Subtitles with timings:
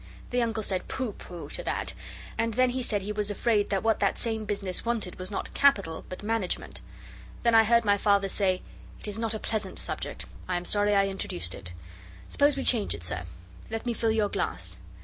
[0.31, 1.93] The Uncle said, 'Pooh, pooh!' to that,
[2.35, 5.53] and then he said he was afraid that what that same business wanted was not
[5.53, 6.81] capital but management.
[7.43, 8.63] Then I heard my Father say,
[8.99, 11.73] 'It is not a pleasant subject: I am sorry I introduced it.
[12.27, 13.25] Suppose we change it, sir.
[13.69, 14.77] Let me fill your glass.